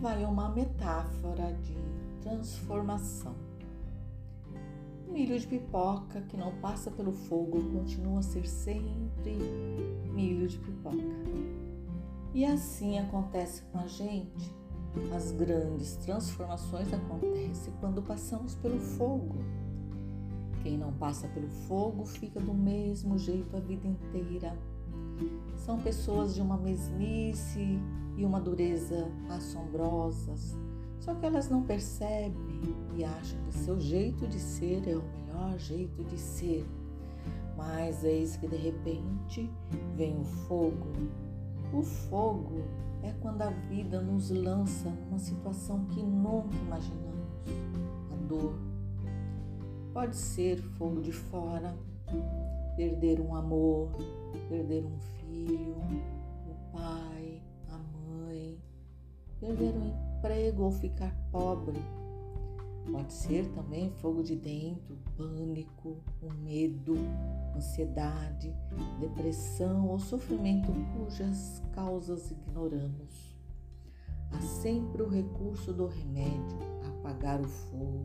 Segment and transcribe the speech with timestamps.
[0.00, 1.76] vai uma metáfora de
[2.22, 3.34] transformação.
[5.08, 9.36] Milho de pipoca que não passa pelo fogo continua a ser sempre
[10.12, 10.96] milho de pipoca.
[12.32, 14.54] E assim acontece com a gente.
[15.14, 19.36] As grandes transformações acontecem quando passamos pelo fogo.
[20.62, 24.56] Quem não passa pelo fogo fica do mesmo jeito a vida inteira.
[25.56, 27.78] São pessoas de uma mesmice
[28.16, 30.56] e uma dureza assombrosas,
[31.00, 32.34] só que elas não percebem
[32.96, 36.66] e acham que seu jeito de ser é o melhor jeito de ser.
[37.56, 39.50] Mas eis que de repente
[39.96, 40.86] vem o fogo.
[41.72, 42.64] O fogo
[43.02, 47.30] é quando a vida nos lança numa situação que nunca imaginamos
[48.12, 48.54] a dor.
[49.92, 51.76] Pode ser fogo de fora,
[52.76, 53.90] perder um amor,
[54.50, 55.76] perder um filho,
[56.44, 58.58] o pai, a mãe,
[59.38, 59.86] perder um
[60.18, 61.78] emprego ou ficar pobre.
[62.90, 66.96] Pode ser também fogo de dentro, pânico, o medo,
[67.54, 68.52] ansiedade,
[68.98, 73.38] depressão ou sofrimento cujas causas ignoramos.
[74.32, 78.02] Há sempre o recurso do remédio, apagar o fogo.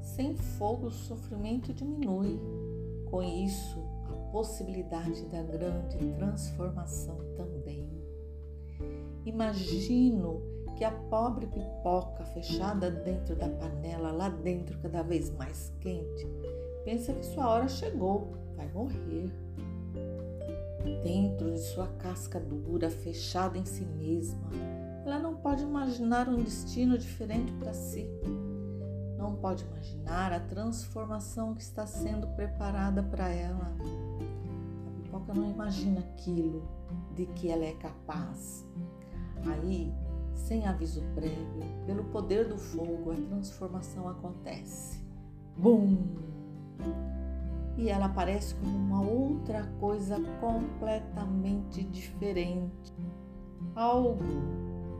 [0.00, 2.40] Sem fogo, o sofrimento diminui.
[3.08, 3.78] Com isso,
[4.30, 7.88] possibilidade da grande transformação também.
[9.24, 10.42] Imagino
[10.76, 16.26] que a pobre pipoca fechada dentro da panela, lá dentro cada vez mais quente,
[16.84, 19.30] pensa que sua hora chegou, vai morrer.
[21.02, 24.48] Dentro de sua casca dura, fechada em si mesma,
[25.04, 28.08] ela não pode imaginar um destino diferente para si.
[29.40, 33.72] Pode imaginar a transformação que está sendo preparada para ela.
[34.86, 36.62] A pipoca não imagina aquilo
[37.14, 38.66] de que ela é capaz.
[39.46, 39.92] Aí
[40.38, 44.98] sem aviso prévio, pelo poder do fogo, a transformação acontece.
[45.56, 45.98] Bum!
[47.76, 52.94] E ela aparece como uma outra coisa completamente diferente.
[53.74, 54.24] Algo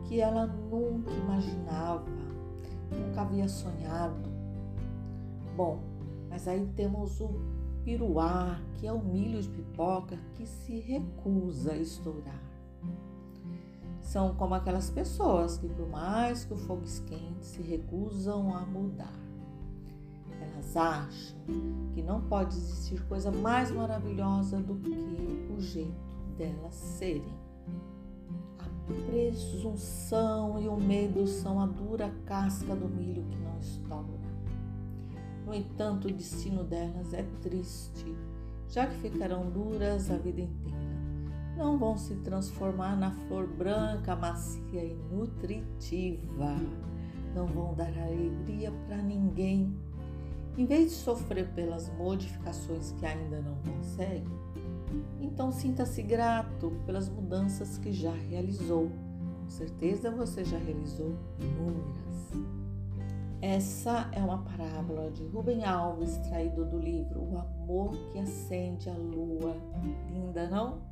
[0.05, 2.05] que ela nunca imaginava,
[2.91, 4.38] nunca havia sonhado.
[5.59, 5.81] Bom,
[6.31, 7.29] mas aí temos o
[7.85, 12.49] piruá, que é o milho de pipoca que se recusa a estourar
[14.09, 19.13] são como aquelas pessoas que, por mais que o fogo esquente, se recusam a mudar.
[20.41, 21.39] Elas acham
[21.93, 25.93] que não pode existir coisa mais maravilhosa do que o jeito
[26.39, 27.37] delas serem.
[28.59, 34.28] A presunção e o medo são a dura casca do milho que não estoura.
[35.49, 38.15] No entanto, o destino delas é triste,
[38.69, 40.79] já que ficarão duras a vida inteira
[41.59, 46.55] não vão se transformar na flor branca, macia e nutritiva.
[47.35, 49.77] Não vão dar alegria para ninguém.
[50.57, 54.31] Em vez de sofrer pelas modificações que ainda não consegue,
[55.21, 58.89] então sinta-se grato pelas mudanças que já realizou.
[59.43, 62.08] Com certeza você já realizou inúmeras.
[63.49, 68.93] Essa é uma parábola de Rubem Alves, extraído do livro O Amor que Acende a
[68.93, 69.57] Lua.
[70.13, 70.83] Linda, não?